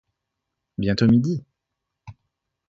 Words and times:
Bientôt 0.79 1.05
midi! 1.05 1.45